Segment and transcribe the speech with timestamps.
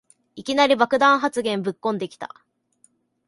[0.35, 2.33] いきなり爆弾発言ぶっこんできた